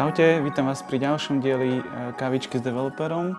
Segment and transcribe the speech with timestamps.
[0.00, 1.84] Čaute, vítam vás pri ďalšom dieli eh,
[2.16, 3.36] Kavičky s developerom.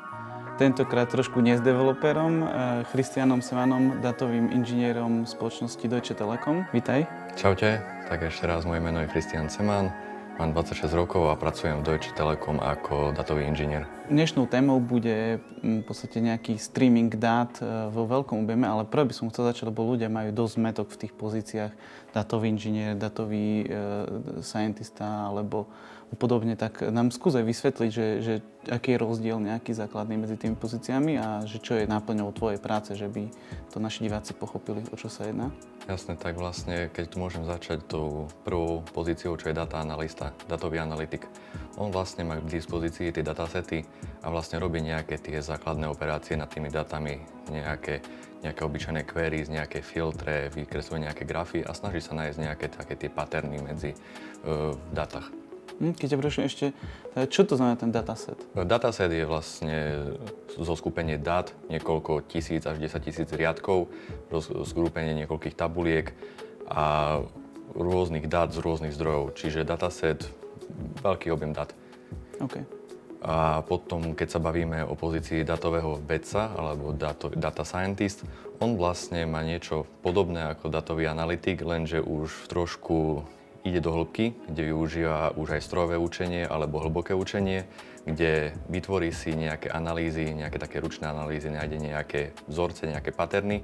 [0.62, 2.46] Tentokrát trošku nie s developerom, eh,
[2.94, 6.70] Christianom Svanom, datovým inžinierom spoločnosti Deutsche Telekom.
[6.70, 7.10] Vítaj.
[7.34, 9.90] Čaute, tak ešte raz moje meno je Christian Seman.
[10.38, 13.90] Mám 26 rokov a pracujem v Deutsche Telekom ako datový inžinier.
[14.14, 19.10] Dnešnou témou bude mm, v podstate nejaký streaming dát eh, vo veľkom objeme, ale prvé
[19.10, 21.74] by som chcel začať, lebo ľudia majú dosť zmetok v tých pozíciách.
[22.12, 23.66] Datový inžinier, datový e,
[24.44, 25.72] scientista alebo
[26.20, 28.34] podobne, tak nám skúsaj vysvetliť, že, že
[28.68, 32.92] aký je rozdiel nejaký základný medzi tými pozíciami a že čo je náplňou tvojej práce,
[33.00, 33.32] že by
[33.72, 35.48] to naši diváci pochopili, o čo sa jedná?
[35.88, 40.84] Jasne, tak vlastne, keď tu môžem začať tou prvou pozíciou, čo je data analista, datový
[40.84, 41.26] analytik.
[41.80, 43.82] On vlastne má k dispozícii tie datasety
[44.22, 48.06] a vlastne robí nejaké tie základné operácie nad tými datami, nejaké,
[48.46, 53.10] nejaké obyčajné queries, nejaké filtre, vykresľuje nejaké grafy a snaží sa nájsť nejaké také tie
[53.10, 53.98] paterny medzi
[54.46, 55.32] uh, v datách.
[55.82, 56.66] Hm, keď ťa prosím ešte,
[57.34, 58.38] čo to znamená ten dataset?
[58.54, 59.78] Dataset je vlastne
[60.54, 63.90] zo skupenie dát, niekoľko tisíc až 10 tisíc riadkov,
[64.62, 66.14] skupenie niekoľkých tabuliek
[66.70, 67.18] a
[67.74, 69.34] rôznych dát z rôznych zdrojov.
[69.34, 70.22] Čiže dataset,
[71.02, 71.74] veľký objem dát.
[72.38, 72.81] Okay.
[73.22, 78.26] A potom, keď sa bavíme o pozícii datového vedca alebo dato, data scientist,
[78.58, 83.22] on vlastne má niečo podobné ako datový analytik, lenže už trošku
[83.62, 87.70] ide do hĺbky, kde využíva už aj strojové učenie alebo hlboké učenie,
[88.10, 93.62] kde vytvorí si nejaké analýzy, nejaké také ručné analýzy, nájde nejaké vzorce, nejaké paterny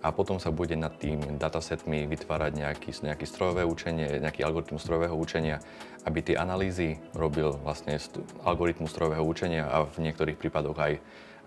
[0.00, 5.12] a potom sa bude nad tým datasetmi vytvárať nejaký, nejaký strojové učenie, nejaký algoritmus strojového
[5.12, 5.60] učenia,
[6.08, 8.00] aby tie analýzy robil vlastne
[8.40, 10.94] algoritmus strojového učenia a v niektorých prípadoch aj,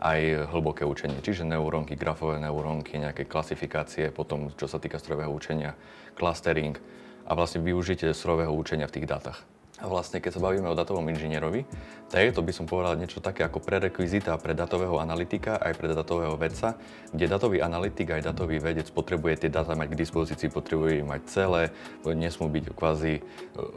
[0.06, 0.20] aj
[0.54, 5.74] hlboké učenie, čiže neurónky, grafové neurónky, nejaké klasifikácie, potom čo sa týka strojového učenia,
[6.14, 6.78] clustering,
[7.24, 9.53] a vlastne využitie strojového učenia v tých dátach.
[9.82, 11.66] A vlastne, keď sa bavíme o datovom inžinierovi,
[12.14, 15.90] tak je to by som povedal niečo také ako prerekvizita pre datového analytika aj pre
[15.90, 16.78] datového vedca,
[17.10, 21.22] kde datový analytik aj datový vedec potrebuje tie dáta mať k dispozícii, potrebuje ich mať
[21.26, 21.62] celé,
[22.06, 23.22] nesmú byť kvázi e,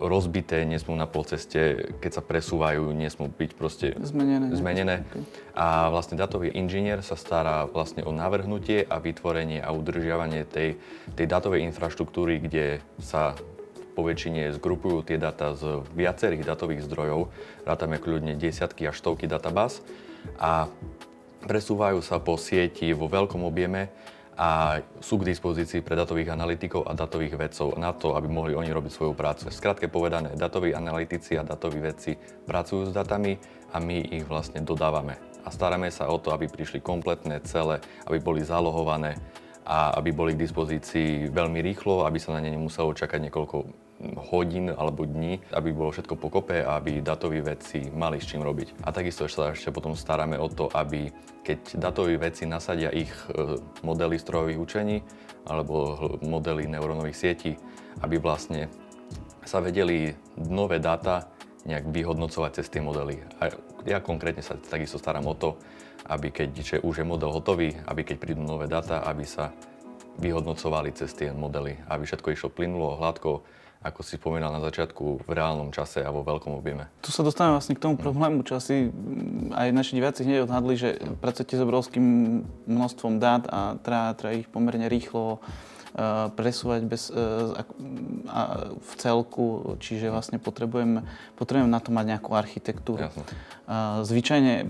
[0.04, 4.52] rozbité, nesmú na polceste, keď sa presúvajú, nesmú byť proste zmenené.
[4.52, 4.96] zmenené.
[5.56, 10.76] A vlastne datový inžinier sa stará vlastne o navrhnutie a vytvorenie a udržiavanie tej,
[11.16, 13.32] tej datovej infraštruktúry, kde sa
[13.96, 17.32] po väčšine zgrupujú tie dáta z viacerých datových zdrojov,
[17.64, 19.80] rátame kľudne desiatky až stovky databáz
[20.36, 20.68] a
[21.48, 23.88] presúvajú sa po sieti vo veľkom objeme
[24.36, 28.68] a sú k dispozícii pre datových analytikov a datových vedcov na to, aby mohli oni
[28.68, 29.48] robiť svoju prácu.
[29.48, 33.40] Skrátke povedané, datoví analytici a datoví vedci pracujú s datami
[33.72, 35.16] a my ich vlastne dodávame.
[35.40, 39.16] A staráme sa o to, aby prišli kompletné, celé, aby boli zálohované
[39.64, 43.85] a aby boli k dispozícii veľmi rýchlo, aby sa na ne nemuselo čakať niekoľko
[44.28, 48.84] hodín alebo dní, aby bolo všetko pokope a aby datoví vedci mali s čím robiť.
[48.84, 51.08] A takisto sa ešte potom staráme o to, aby
[51.40, 54.96] keď datoví vedci nasadia ich e, modely strojových učení
[55.48, 57.52] alebo modely neurónových sietí,
[58.04, 58.68] aby vlastne
[59.46, 61.30] sa vedeli nové dáta
[61.64, 63.22] nejak vyhodnocovať cez tie modely.
[63.40, 63.50] A
[63.86, 65.56] ja konkrétne sa takisto starám o to,
[66.06, 69.50] aby keď už je model hotový, aby keď prídu nové dáta, aby sa
[70.18, 73.42] vyhodnocovali cez tie modely, aby všetko išlo plynulo, hladko,
[73.84, 76.88] ako si spomínal na začiatku, v reálnom čase a vo veľkom objeme.
[77.04, 78.90] Tu sa dostávame vlastne k tomu problému, čo asi
[79.52, 82.06] aj naši diváci hneď odhadli, že pracujete s obrovským
[82.66, 85.38] množstvom dát a treba, treba ich pomerne rýchlo
[86.36, 87.08] presúvať bez,
[88.28, 88.40] a
[88.76, 91.00] v celku, čiže vlastne potrebujem,
[91.40, 93.08] potrebujem na to mať nejakú architektúru.
[93.08, 93.24] Jasne.
[94.04, 94.68] Zvyčajne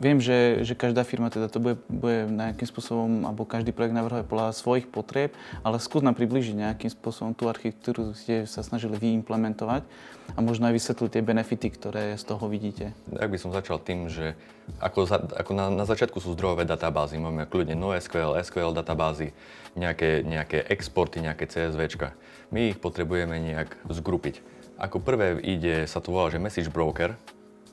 [0.00, 4.24] viem, že, že každá firma teda to bude, bude nejakým spôsobom, alebo každý projekt navrhuje
[4.24, 9.84] podľa svojich potrieb, ale skús nám približiť nejakým spôsobom tú architektúru, kde sa snažili vyimplementovať
[10.32, 12.96] a možno aj vysvetliť tie benefity, ktoré z toho vidíte.
[13.12, 14.32] Tak by som začal tým, že
[14.78, 19.34] ako, za, ako na, na začiatku sú zdrojové databázy, máme kľudne NoSQL, SQL databázy,
[19.74, 22.14] nejaké, nejaké exporty, nejaké CSVčka.
[22.52, 24.44] My ich potrebujeme nejak zgrupiť.
[24.78, 27.14] Ako prvé ide, sa to volá, že message broker,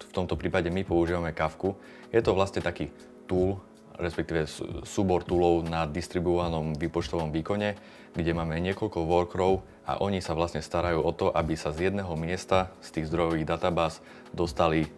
[0.10, 1.78] v tomto prípade my používame Kafku.
[2.10, 2.90] Je to vlastne taký
[3.30, 3.62] tool,
[4.00, 4.50] respektíve
[4.88, 7.78] súbor toolov na distribuovanom výpočtovom výkone,
[8.16, 12.10] kde máme niekoľko workerov a oni sa vlastne starajú o to, aby sa z jedného
[12.18, 14.02] miesta z tých zdrojových databáz
[14.34, 14.90] dostali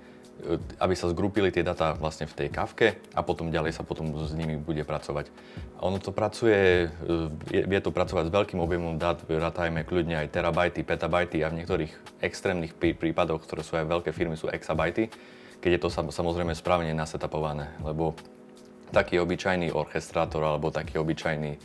[0.81, 4.33] aby sa zgrupili tie data vlastne v tej kavke a potom ďalej sa potom s
[4.33, 5.29] nimi bude pracovať.
[5.77, 10.33] A ono to pracuje, e, vie to pracovať s veľkým objemom dát, rátajme kľudne aj
[10.33, 11.91] terabajty, petabajty a v niektorých
[12.25, 15.13] extrémnych prípadoch, ktoré sú aj veľké firmy, sú exabajty,
[15.61, 18.17] keď je to samozrejme správne nasetapované, lebo
[18.89, 21.55] taký obyčajný orchestrátor alebo taký obyčajný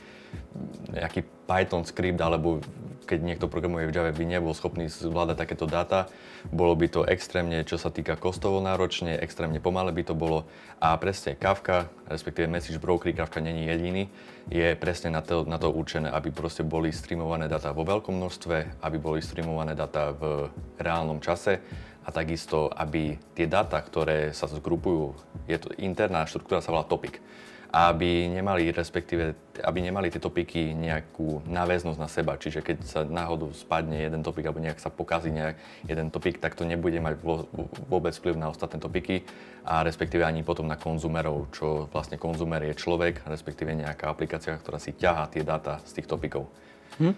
[0.92, 2.60] nejaký Python skript alebo
[3.06, 6.10] keď niekto programuje v Java, by nebol schopný zvládať takéto dáta.
[6.50, 10.44] Bolo by to extrémne, čo sa týka kostovo náročne, extrémne pomalé by to bolo.
[10.82, 14.10] A presne Kafka, respektíve Message Broker, Kafka není jediný,
[14.50, 18.82] je presne na to, na to určené, aby proste boli streamované dáta vo veľkom množstve,
[18.82, 20.50] aby boli streamované dáta v
[20.82, 21.62] reálnom čase
[22.06, 25.14] a takisto, aby tie dáta, ktoré sa zgrupujú,
[25.50, 27.18] je to interná štruktúra, sa volá topic
[27.70, 32.38] aby nemali, respektíve, aby nemali tie topiky nejakú náväznosť na seba.
[32.38, 36.54] Čiže keď sa náhodou spadne jeden topik alebo nejak sa pokazí nejak jeden topik, tak
[36.54, 37.18] to nebude mať
[37.90, 39.26] vôbec vplyv na ostatné topiky
[39.66, 44.78] a respektíve ani potom na konzumerov, čo vlastne konzumer je človek, respektíve nejaká aplikácia, ktorá
[44.78, 46.46] si ťahá tie dáta z tých topikov.
[47.02, 47.12] Hm?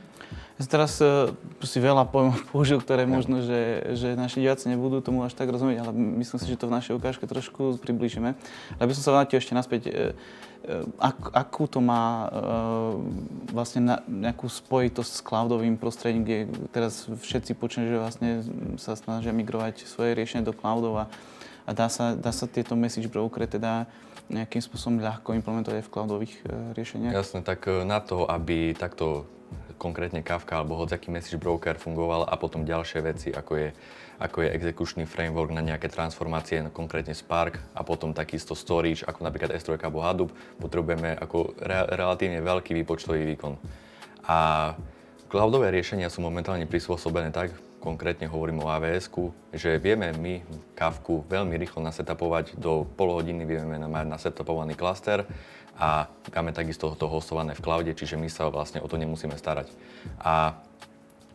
[0.58, 1.30] Ja teraz uh,
[1.62, 5.86] si veľa pojmov použil, ktoré možno, že, že naši diváci nebudú tomu až tak rozumieť,
[5.86, 8.34] ale myslím si, že to v našej ukážke trošku približíme.
[8.82, 10.18] Ale by som sa vrátil ešte naspäť, uh,
[10.98, 12.30] ak, akú to má uh,
[13.54, 16.38] vlastne na, nejakú spojitosť s cloudovým prostredím, kde
[16.74, 18.30] teraz všetci počujú, že vlastne
[18.82, 21.10] sa snažia migrovať svoje riešenie do cloudov a,
[21.62, 23.86] a dá, sa, dá sa tieto message brokery teda
[24.26, 27.14] nejakým spôsobom ľahko implementovať v cloudových uh, riešeniach?
[27.14, 29.37] Jasne, tak na to, aby takto
[29.78, 33.68] konkrétne Kafka alebo hodzaký message broker fungoval a potom ďalšie veci, ako je,
[34.18, 39.54] ako je exekučný framework na nejaké transformácie, konkrétne Spark a potom takisto storage, ako napríklad
[39.54, 43.54] S3 alebo Hadoop, potrebujeme ako re- relatívne veľký výpočtový výkon.
[44.26, 44.74] A
[45.30, 49.08] cloudové riešenia sú momentálne prispôsobené tak, konkrétne hovorím o avs
[49.54, 50.42] že vieme my
[50.74, 55.26] Kafku veľmi rýchlo nasetapovať, do pol hodiny vieme mať nasetapovaný klaster
[55.78, 59.70] a máme takisto to hostované v cloude, čiže my sa vlastne o to nemusíme starať.
[60.18, 60.58] A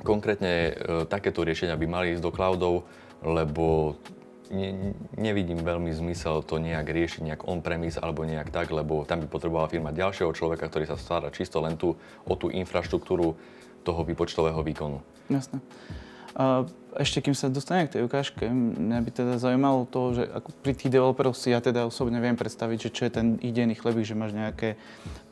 [0.04, 0.72] konkrétne e,
[1.08, 2.84] takéto riešenia by mali ísť do cloudov,
[3.24, 3.96] lebo
[4.52, 9.28] ne, nevidím veľmi zmysel to nejak riešiť nejak on-premise alebo nejak tak, lebo tam by
[9.32, 11.96] potrebovala firma ďalšieho človeka, ktorý sa stará čisto len tu
[12.28, 13.40] o tú infraštruktúru
[13.88, 15.00] toho výpočtového výkonu.
[15.32, 15.64] Jasné.
[16.94, 20.74] Ešte kým sa dostane k tej ukážke, mňa by teda zaujímalo to, že ako pri
[20.78, 24.06] tých developeroch si ja teda osobne viem predstaviť, že čo je ten ich denný chlebík,
[24.06, 24.78] že máš nejaké,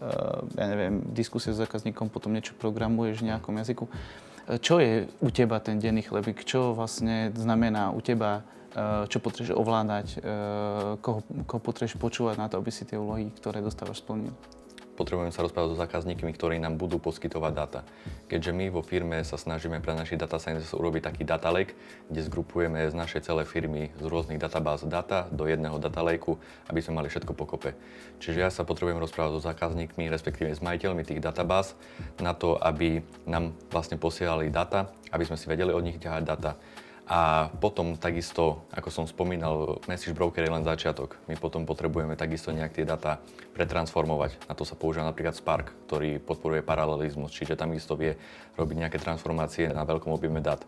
[0.01, 3.85] uh, ja neviem, diskusie s zákazníkom, potom niečo programuješ v nejakom jazyku.
[4.57, 6.41] Čo je u teba ten denný chlebík?
[6.41, 10.07] Čo vlastne znamená u teba, uh, čo potrebuješ ovládať,
[11.01, 14.33] koho, koho potrebuješ počúvať na to, aby si tie úlohy, ktoré dostávaš, splnil?
[15.01, 17.81] Potrebujeme sa rozprávať so zákazníkmi, ktorí nám budú poskytovať dáta.
[18.29, 21.73] Keďže my vo firme sa snažíme pre našich data scientists urobiť taký data lake,
[22.13, 26.37] kde zgrupujeme z našej celej firmy z rôznych databáz data do jedného data lakeu,
[26.69, 27.73] aby sme mali všetko pokope.
[28.21, 31.73] Čiže ja sa potrebujem rozprávať so zákazníkmi, respektíve s majiteľmi tých databáz
[32.21, 36.53] na to, aby nám vlastne posielali data, aby sme si vedeli od nich ťahať data
[37.11, 41.19] a potom takisto, ako som spomínal, message broker je len začiatok.
[41.27, 43.19] My potom potrebujeme takisto nejak tie data
[43.51, 44.47] pretransformovať.
[44.47, 48.15] Na to sa používa napríklad Spark, ktorý podporuje paralelizmus, čiže tam isto vie
[48.55, 50.63] robiť nejaké transformácie na veľkom objeme dát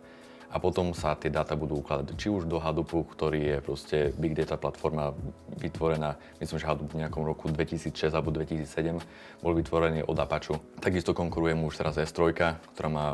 [0.53, 4.37] a potom sa tie dáta budú ukladať či už do Hadoopu, ktorý je proste big
[4.37, 5.17] data platforma
[5.57, 9.01] vytvorená, myslím, že Hadoop v nejakom roku 2006 alebo 2007
[9.41, 10.61] bol vytvorený od Apache.
[10.77, 12.37] Takisto konkuruje mu už teraz S3,
[12.77, 13.07] ktorá má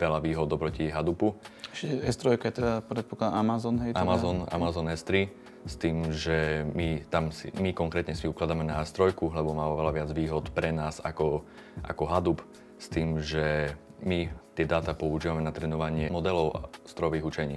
[0.00, 1.36] veľa výhod oproti Hadoopu.
[1.76, 3.92] S3 je teda predpoklad Amazon, hej?
[3.92, 4.08] Teda?
[4.08, 5.28] Amazon, Amazon S3
[5.68, 9.92] s tým, že my, tam si, my konkrétne si ukladáme na S3, lebo má oveľa
[9.92, 11.44] viac výhod pre nás ako,
[11.84, 12.40] ako Hadoop,
[12.78, 17.56] s tým, že my tie dáta používame na trénovanie modelov strojových učení.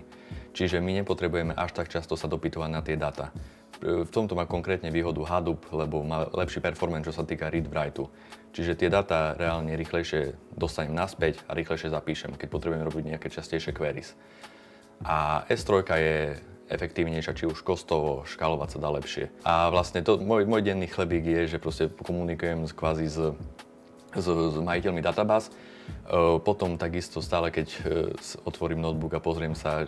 [0.54, 3.34] Čiže my nepotrebujeme až tak často sa dopytovať na tie dáta.
[3.82, 8.06] V tomto má konkrétne výhodu Hadoop, lebo má lepší performance, čo sa týka read-writeu.
[8.54, 13.74] Čiže tie dáta reálne rýchlejšie dostanem naspäť a rýchlejšie zapíšem, keď potrebujem robiť nejaké častejšie
[13.74, 14.14] queries.
[15.02, 16.18] A S3 je
[16.70, 19.34] efektívnejšia, či už kostovo, škálovať sa dá lepšie.
[19.42, 23.18] A vlastne to, môj, môj denný chlebík je, že proste komunikujem kvázi s,
[24.14, 25.50] s, s majiteľmi databáz
[26.44, 27.80] potom takisto stále, keď e,
[28.44, 29.88] otvorím notebook a pozriem sa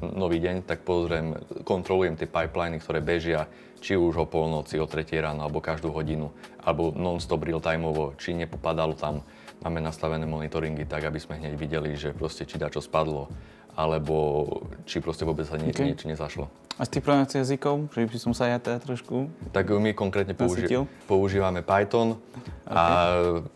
[0.00, 3.44] nový deň, tak pozriem, kontrolujem tie pipeliny, ktoré bežia
[3.84, 8.96] či už o polnoci, o 3 ráno, alebo každú hodinu, alebo non-stop real-timeovo, či nepopadalo
[8.96, 9.24] tam.
[9.60, 13.28] Máme nastavené monitoringy tak, aby sme hneď videli, že proste či čo spadlo,
[13.80, 14.44] alebo
[14.84, 15.88] či proste vôbec sa nie, okay.
[15.88, 16.52] niečo nezašlo.
[16.80, 20.32] A z tých programovacích jazykov, že by som sa ja teda trošku Tak my konkrétne
[20.32, 20.64] použi-
[21.04, 22.72] používame Python okay.
[22.72, 22.82] a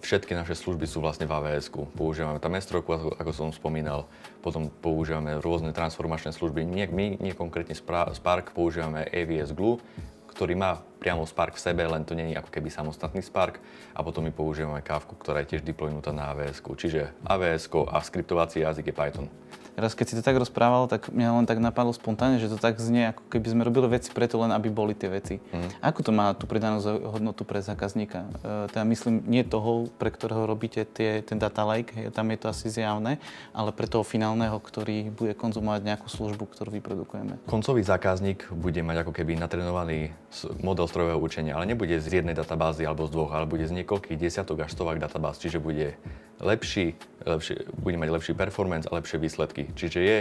[0.04, 1.88] všetky naše služby sú vlastne v avs -ku.
[1.97, 4.04] Používame tam s ako, ako som spomínal,
[4.45, 6.69] potom používame rôzne transformačné služby.
[6.69, 7.73] Nie, my, nie konkrétne
[8.12, 9.81] Spark, používame AVS Glue,
[10.28, 13.61] ktorý má priamo Spark v sebe, len to je ako keby samostatný Spark.
[13.93, 16.65] A potom my používame kávku, ktorá je tiež deploynutá na AWS.
[16.65, 19.29] Čiže AWS a skriptovací jazyk je Python.
[19.75, 22.79] Raz keď si to tak rozprával, tak mňa len tak napadlo spontánne, že to tak
[22.79, 25.43] znie, ako keby sme robili veci preto len, aby boli tie veci.
[25.51, 25.71] Mm.
[25.83, 26.79] Ako to má tú pridanú
[27.11, 28.23] hodnotu pre zákazníka?
[28.39, 32.47] E, teda myslím, nie toho, pre ktorého robíte tie, ten data lake, tam je to
[32.55, 33.19] asi zjavné,
[33.51, 37.43] ale pre toho finálneho, ktorý bude konzumovať nejakú službu, ktorú vyprodukujeme.
[37.51, 40.15] Koncový zákazník bude mať ako keby natrenovaný
[40.63, 44.15] model strojového učenia, ale nebude z jednej databázy alebo z dvoch, ale bude z niekoľkých
[44.15, 45.99] desiatok až stovák databáz, čiže bude
[46.39, 46.95] lepší,
[47.27, 49.75] lepší, bude mať lepší performance a lepšie výsledky.
[49.75, 50.19] Čiže je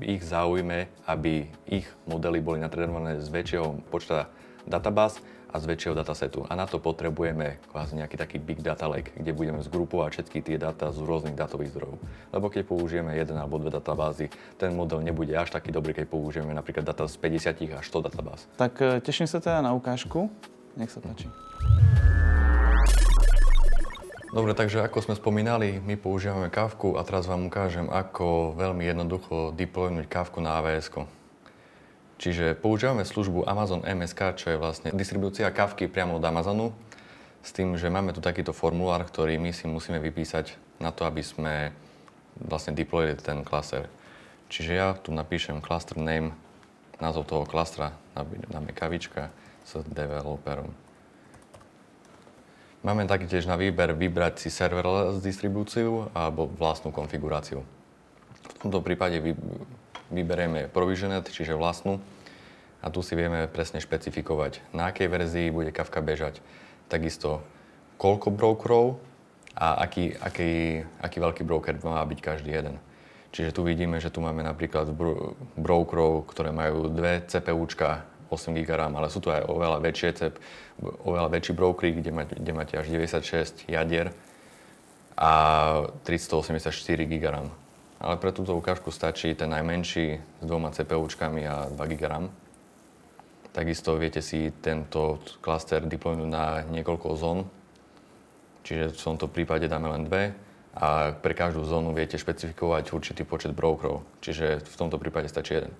[0.00, 4.32] v ich záujme, aby ich modely boli natrenované z väčšieho počta
[4.64, 5.20] databáz
[5.52, 6.48] a z väčšieho datasetu.
[6.48, 10.56] A na to potrebujeme kvázi nejaký taký big data lake, kde budeme zgrupovať všetky tie
[10.56, 12.00] dáta z rôznych datových zdrojov.
[12.32, 16.56] Lebo keď použijeme jeden alebo dve databázy, ten model nebude až taký dobrý, keď použijeme
[16.56, 18.48] napríklad data z 50 až 100 databáz.
[18.56, 20.32] Tak e, teším sa teda na ukážku.
[20.72, 21.28] Nech sa páči.
[24.32, 29.52] Dobre, takže ako sme spomínali, my používame kávku a teraz vám ukážem, ako veľmi jednoducho
[29.52, 30.88] deploynúť kávku na AWS.
[32.22, 36.70] Čiže používame službu Amazon MSK, čo je vlastne distribúcia kávky priamo od Amazonu,
[37.42, 41.18] s tým, že máme tu takýto formulár, ktorý my si musíme vypísať na to, aby
[41.18, 41.74] sme
[42.38, 43.90] vlastne deployili ten klaster.
[44.46, 46.30] Čiže ja tu napíšem cluster name,
[47.02, 47.98] názov toho klastra,
[48.46, 49.34] dáme kavička
[49.66, 50.70] s developerom.
[52.86, 57.66] Máme taktiež na výber vybrať si server s distribúciou alebo vlastnú konfiguráciu.
[58.46, 59.18] V tomto prípade
[60.12, 61.98] vyberieme provisionet, čiže vlastnú.
[62.82, 66.42] A tu si vieme presne špecifikovať, na akej verzii bude Kafka bežať.
[66.90, 67.40] Takisto
[67.96, 68.98] koľko brokerov
[69.54, 72.76] a aký, aký, aký veľký broker má byť každý jeden.
[73.32, 74.92] Čiže tu vidíme, že tu máme napríklad
[75.56, 80.34] brokerov, ktoré majú dve CPUčka 8 GB RAM, ale sú tu aj oveľa väčšie cep,
[81.04, 84.12] oveľa väčší brokery, kde, máte, kde máte až 96 jadier
[85.16, 85.32] a
[86.04, 86.72] 384
[87.08, 87.48] GB RAM.
[88.02, 92.26] Ale pre túto ukážku stačí ten najmenší s dvoma CPUčkami a 2 GB RAM.
[93.54, 97.46] Takisto viete si tento klaster deploynúť na niekoľko zón,
[98.66, 100.34] čiže v tomto prípade dáme len dve
[100.74, 105.70] a pre každú zónu viete špecifikovať určitý počet brokerov, čiže v tomto prípade stačí jeden.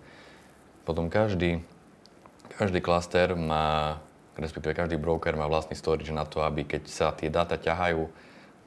[0.86, 1.64] Potom každý
[2.52, 3.98] každý klaster má,
[4.36, 8.08] respektíve každý broker má vlastný storage na to, aby keď sa tie dáta ťahajú,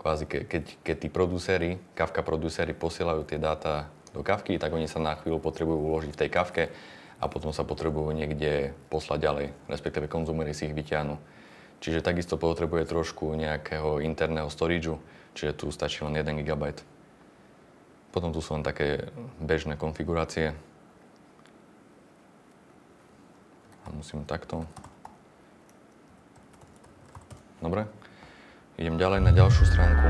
[0.06, 4.86] kvázi ke, keď, keď tí producery, Kafka producery posielajú tie dáta do Kafky, tak oni
[4.86, 6.70] sa na chvíľu potrebujú uložiť v tej Kafke
[7.18, 11.18] a potom sa potrebujú niekde poslať ďalej, respektíve konzumery si ich vyťahnú.
[11.82, 15.02] Čiže takisto potrebuje trošku nejakého interného storageu,
[15.34, 16.78] čiže tu stačí len 1 GB.
[18.14, 19.10] Potom tu sú len také
[19.42, 20.54] bežné konfigurácie,
[23.86, 24.66] A musím takto.
[27.62, 27.86] Dobre.
[28.76, 30.08] Idem ďalej na ďalšiu stránku.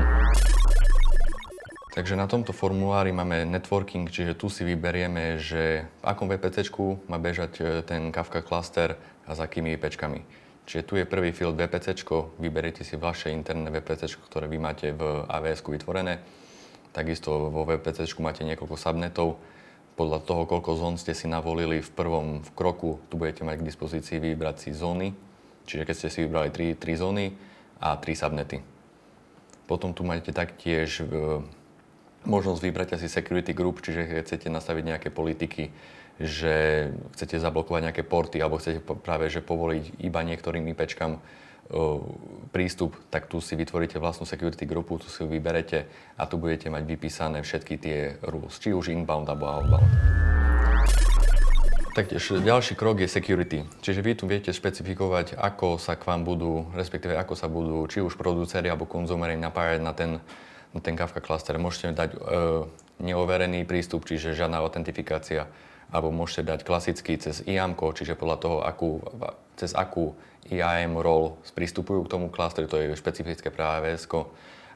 [1.94, 6.74] Takže na tomto formulári máme networking, čiže tu si vyberieme, že v akom VPC
[7.06, 10.18] má bežať e, ten Kafka cluster a s akými IPčkami.
[10.66, 11.94] Čiže tu je prvý field VPC,
[12.42, 16.18] vyberiete si vaše interné VPC, ktoré vy máte v AWS vytvorené.
[16.90, 19.38] Takisto vo VPC máte niekoľko subnetov,
[19.94, 23.68] podľa toho, koľko zón ste si navolili v prvom v kroku, tu budete mať k
[23.70, 25.14] dispozícii vybrať si zóny.
[25.70, 27.26] Čiže keď ste si vybrali 3, 3 zóny
[27.80, 28.62] a 3 subnety.
[29.66, 31.42] Potom tu máte taktiež e,
[32.24, 35.74] možnosť vybrať asi security group, čiže chcete nastaviť nejaké politiky,
[36.16, 41.20] že chcete zablokovať nejaké porty alebo chcete práve že povoliť iba niektorým IPčkám
[42.54, 46.70] prístup, tak tu si vytvoríte vlastnú security grupu, tu si ju vyberete a tu budete
[46.70, 50.25] mať vypísané všetky tie rules, či už inbound alebo outbound.
[51.96, 53.64] Taktiež ďalší krok je security.
[53.80, 58.04] Čiže vy tu viete špecifikovať, ako sa k vám budú, respektíve ako sa budú či
[58.04, 60.20] už produceri alebo konzumery napájať na ten,
[60.76, 61.56] na ten Kafka cluster.
[61.56, 62.18] Môžete dať e,
[63.00, 65.48] neoverený prístup, čiže žiadna autentifikácia
[65.88, 69.00] alebo môžete dať klasicky cez IAM, čiže podľa toho, akú,
[69.56, 70.12] cez akú
[70.52, 74.04] IAM role sprístupujú k tomu klastru, to je špecifické pre AWS,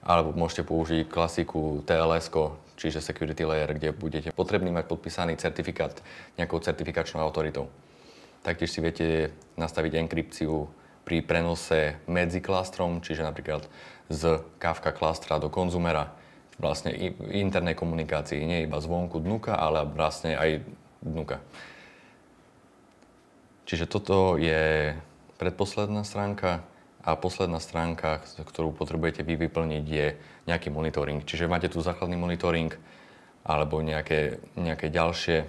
[0.01, 2.33] alebo môžete použiť klasiku TLS,
[2.81, 6.01] čiže security layer, kde budete potrebný mať podpísaný certifikát
[6.41, 7.69] nejakou certifikačnou autoritou.
[8.41, 10.65] Taktiež si viete nastaviť enkripciu
[11.05, 13.69] pri prenose medzi klastrom, čiže napríklad
[14.09, 16.17] z Kafka klastra do konzumera,
[16.57, 16.93] vlastne
[17.29, 20.65] internej komunikácii, nie iba zvonku dnuka, ale vlastne aj
[21.05, 21.41] dnuka.
[23.69, 24.97] Čiže toto je
[25.37, 26.65] predposledná stránka
[27.01, 30.07] a posledná stránka, ktorú potrebujete vy vyplniť, je
[30.45, 31.25] nejaký monitoring.
[31.25, 32.73] Čiže máte tu základný monitoring
[33.41, 35.47] alebo nejaké, nejaké ďalšie, e,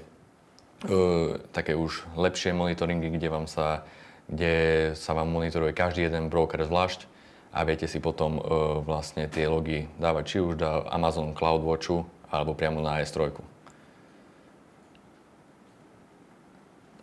[1.51, 3.84] také už lepšie monitoringy, kde vám sa
[4.31, 4.55] kde
[4.96, 7.03] sa vám monitoruje každý jeden broker zvlášť
[7.51, 8.41] a viete si potom e,
[8.88, 13.27] vlastne tie logy dávať či už do Amazon CloudWatchu alebo priamo na S3.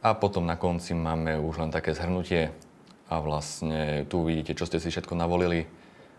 [0.01, 2.49] A potom na konci máme už len také zhrnutie
[3.09, 5.65] a vlastne tu vidíte, čo ste si všetko navolili,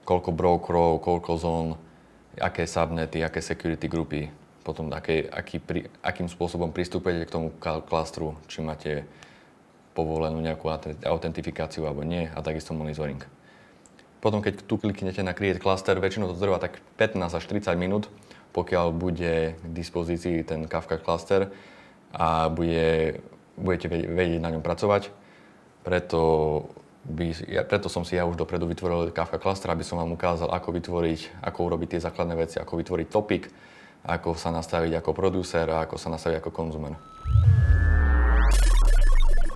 [0.04, 1.68] koľko brokerov, koľko zón,
[2.42, 4.30] aké subnety, aké security grupy,
[4.66, 5.62] potom aké, aký,
[6.02, 9.06] akým spôsobom pristúpite k tomu klastru, či máte
[9.94, 10.70] povolenú nejakú
[11.06, 13.22] autentifikáciu alebo nie a takisto monitoring.
[14.20, 18.12] Potom, keď tu kliknete na Create Cluster, väčšinou to trvá tak 15 až 30 minút,
[18.52, 21.54] pokiaľ bude k dispozícii ten Kafka Cluster
[22.12, 23.22] a bude
[23.60, 25.12] budete vedieť na ňom pracovať.
[25.90, 26.22] Preto,
[27.02, 30.54] by, ja, preto som si ja už dopredu vytvoril Kafka Cluster, aby som vám ukázal,
[30.54, 33.50] ako vytvoriť, ako urobiť tie základné veci, ako vytvoriť topic,
[34.06, 36.94] ako sa nastaviť ako producer a ako sa nastaviť ako konzumer.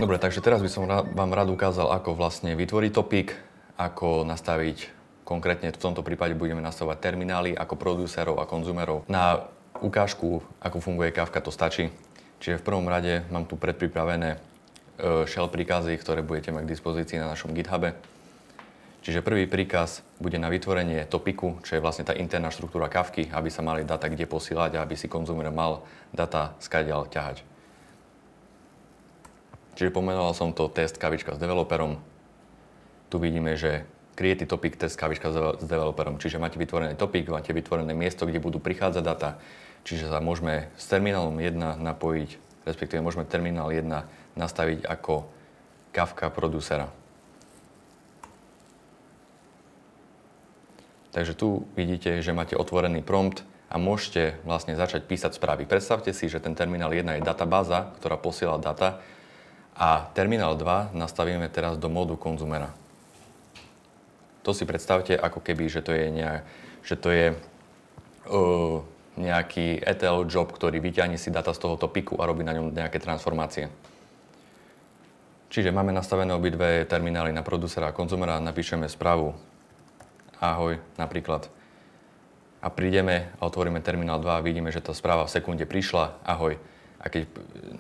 [0.02, 3.38] Dobre, takže teraz by som vám rád ukázal, ako vlastne vytvoriť topik,
[3.78, 4.90] ako nastaviť,
[5.30, 9.06] konkrétne v tomto prípade budeme nastavovať terminály ako producerov a konzumerov.
[9.06, 9.54] Na
[9.86, 11.94] ukážku, ako funguje Kafka, to stačí.
[12.42, 14.53] Čiže v prvom rade mám tu predpripravené
[15.02, 17.98] shell príkazy, ktoré budete mať k dispozícii na našom GitHube.
[19.04, 23.52] Čiže prvý príkaz bude na vytvorenie topiku, čo je vlastne tá interná štruktúra kavky, aby
[23.52, 25.84] sa mali data kde posielať a aby si konzumer mal
[26.16, 27.44] data skadiaľ ťahať.
[29.76, 32.00] Čiže pomenoval som to test kavička s developerom.
[33.12, 33.84] Tu vidíme, že
[34.16, 36.22] create topic test kavička s developerom.
[36.22, 39.42] Čiže máte vytvorený topic, máte vytvorené miesto, kde budú prichádzať data,
[39.84, 43.88] Čiže sa môžeme s terminálom 1 napojiť, respektíve môžeme terminál 1
[44.36, 45.28] nastaviť ako
[45.94, 46.90] Kafka producera.
[51.14, 55.70] Takže tu vidíte, že máte otvorený prompt a môžete vlastne začať písať správy.
[55.70, 58.98] Predstavte si, že ten terminál 1 je databáza, ktorá posiela data
[59.78, 62.74] a terminál 2 nastavíme teraz do módu konzumera.
[64.42, 66.42] To si predstavte ako keby, že to je, nejak,
[66.82, 67.28] že to je
[68.30, 68.78] uh,
[69.18, 72.98] nejaký ETL job, ktorý vyťahne si data z tohoto piku a robí na ňom nejaké
[72.98, 73.70] transformácie.
[75.54, 79.38] Čiže máme nastavené obidve terminály na producera a konzumera, napíšeme správu
[80.42, 81.48] ahoj napríklad
[82.64, 86.56] a prídeme a otvoríme terminál 2 a vidíme, že tá správa v sekunde prišla ahoj.
[87.04, 87.28] A keď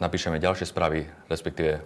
[0.04, 1.80] napíšeme ďalšie správy, respektíve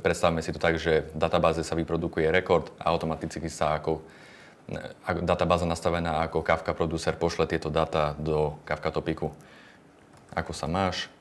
[0.00, 4.00] predstavme si to tak, že v databáze sa vyprodukuje rekord a automaticky sa ako
[5.20, 9.32] databáza nastavená ako Kafka producer pošle tieto data do Kafka topiku.
[10.32, 11.12] Ako sa máš?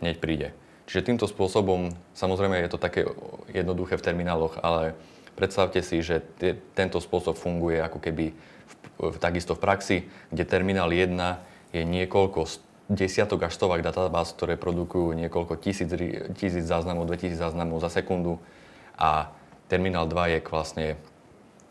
[0.00, 0.48] Hneď príde.
[0.88, 3.06] Čiže týmto spôsobom, samozrejme je to také
[3.52, 4.96] jednoduché v termináloch, ale
[5.38, 9.96] predstavte si, že t- tento spôsob funguje ako keby v, v, takisto v praxi,
[10.34, 11.14] kde terminál 1
[11.70, 12.48] je niekoľko
[12.90, 15.86] desiatok až stovák databáz, ktoré produkujú niekoľko tisíc,
[16.34, 18.42] tisíc záznamov, 2000 záznamov za sekundu
[18.98, 19.30] a
[19.70, 20.86] terminál 2 je vlastne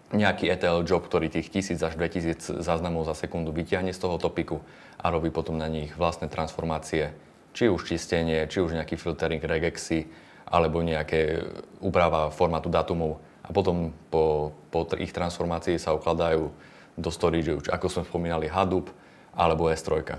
[0.10, 4.62] nejaký ETL job, ktorý tých 1000 až 2000 záznamov za sekundu vyťahne z toho topiku
[4.98, 7.14] a robí potom na nich vlastné transformácie,
[7.54, 10.10] či už čistenie, či už nejaký filtering regexy,
[10.50, 11.46] alebo nejaké
[11.78, 13.22] úprava formátu datumov.
[13.46, 16.50] A potom po, po ich transformácii sa ukladajú
[16.98, 18.90] do storage, ako sme spomínali Hadoop
[19.38, 20.18] alebo S3.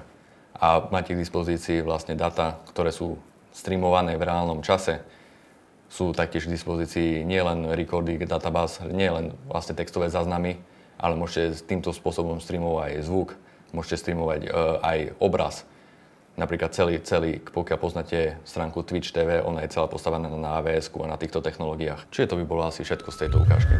[0.61, 3.19] A máte k dispozícii vlastne data, ktoré sú
[3.51, 5.03] streamované v reálnom čase,
[5.91, 10.63] sú taktiež k dispozícii nielen recording databáz, nielen vlastne textové záznamy,
[11.03, 13.29] ale môžete týmto spôsobom streamovať aj zvuk,
[13.75, 14.49] môžete streamovať e,
[14.87, 15.67] aj obraz.
[16.39, 21.11] Napríklad celý, celý, pokiaľ poznáte stránku Twitch TV, ona je celá postavená na AWS a
[21.11, 22.07] na týchto technológiách.
[22.15, 23.75] Čiže to by bolo asi všetko z tejto ukážky.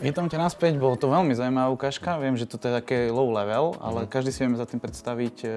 [0.00, 2.20] Vítam ťa naspäť, bolo to veľmi zaujímavá ukážka.
[2.20, 4.08] Viem, že to je také low level, ale mm.
[4.12, 5.48] každý si vieme za tým predstaviť, e,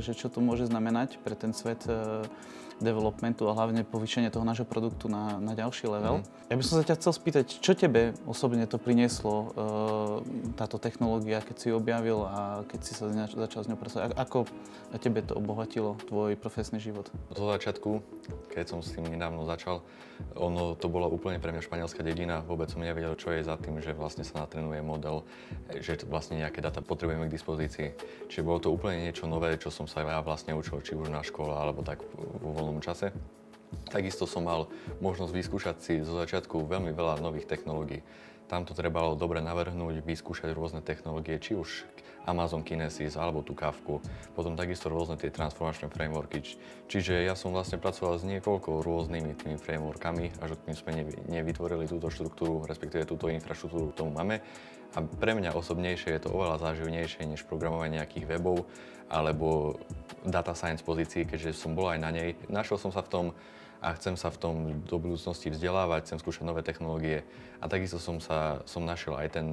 [0.00, 2.24] že čo to môže znamenať pre ten svet e,
[2.78, 6.22] developmentu a hlavne povýšenie toho nášho produktu na, na ďalší level.
[6.22, 6.26] Mm.
[6.48, 9.44] Ja by som sa ťa chcel spýtať, čo tebe osobne to prinieslo, uh,
[10.56, 14.16] táto technológia, keď si ju objavil a keď si sa začal s ňou pracovať?
[14.16, 14.48] Ako
[14.96, 17.12] tebe to obohatilo tvoj profesný život?
[17.36, 18.00] Zo začiatku,
[18.48, 19.84] keď som s tým nedávno začal,
[20.34, 22.42] ono to bolo úplne pre mňa španielská dedina.
[22.42, 25.22] Vôbec som nevedel, čo je za tým, že vlastne sa natrenuje model,
[25.78, 27.88] že vlastne nejaké data potrebujeme k dispozícii.
[28.26, 31.22] Čiže bolo to úplne niečo nové, čo som sa ja vlastne učil, či už na
[31.22, 32.02] škole, alebo tak
[32.42, 33.10] vo voľnom čase.
[33.88, 34.68] Takisto som mal
[35.00, 38.04] možnosť vyskúšať si zo začiatku veľmi veľa nových technológií.
[38.48, 41.84] Tam to trebalo dobre navrhnúť, vyskúšať rôzne technológie, či už
[42.28, 44.04] Amazon Kinesis alebo tú Kafku,
[44.36, 46.44] potom takisto rôzne tie transformačné frameworky.
[46.88, 50.92] Čiže ja som vlastne pracoval s niekoľko rôznymi tými frameworkami, až kým sme
[51.28, 54.44] nevytvorili túto štruktúru, respektíve túto infraštruktúru, ktorú máme.
[54.96, 58.64] A pre mňa osobnejšie je to oveľa záživnejšie než programovanie nejakých webov
[59.08, 59.80] alebo
[60.24, 62.36] data science pozícií, keďže som bol aj na nej.
[62.52, 63.26] Našiel som sa v tom
[63.78, 67.22] a chcem sa v tom do budúcnosti vzdelávať, chcem skúšať nové technológie
[67.62, 69.46] a takisto som, sa, som našiel aj ten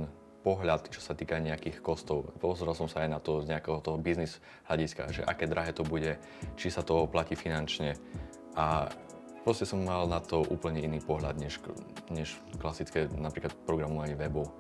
[0.46, 2.30] pohľad, čo sa týka nejakých kostov.
[2.38, 4.38] Pozrel som sa aj na to z nejakého toho biznis
[4.70, 6.22] hľadiska, že aké drahé to bude,
[6.54, 7.98] či sa to oplatí finančne.
[8.54, 8.86] A
[9.42, 11.58] proste som mal na to úplne iný pohľad, než,
[12.14, 14.54] než klasické napríklad programovanie webov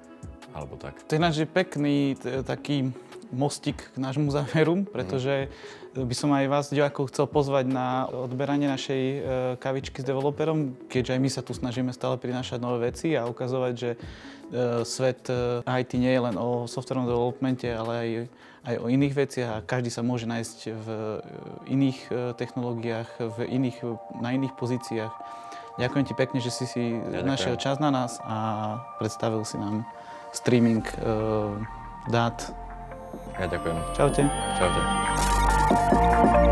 [0.58, 1.06] alebo tak.
[1.06, 2.90] To je náš pekný taký
[3.36, 5.52] mostik k nášmu záveru, pretože
[5.96, 9.20] by som aj vás, divákov, chcel pozvať na odberanie našej e,
[9.56, 13.74] kavičky s developerom, keďže aj my sa tu snažíme stále prinášať nové veci a ukazovať,
[13.80, 13.98] že e,
[14.84, 18.10] svet e, IT nie je len o softwareom developmente, ale aj,
[18.68, 20.88] aj o iných veciach a každý sa môže nájsť v
[21.72, 22.00] iných
[22.36, 23.78] technológiách, v iných,
[24.20, 25.14] na iných pozíciách.
[25.80, 29.84] Ďakujem ti pekne, že si si ja našiel čas na nás a predstavil si nám
[30.32, 31.56] streaming uh,
[32.08, 32.65] dát
[33.40, 33.78] ja ďakujem.
[33.96, 34.22] Čaute.
[34.58, 36.45] Čaute.